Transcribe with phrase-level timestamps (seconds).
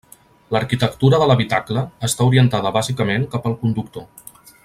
[0.55, 4.09] L'arquitectura de l'habitacle està orientada bàsicament cap al conductor.